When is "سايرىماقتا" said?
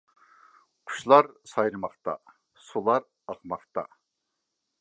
1.51-2.17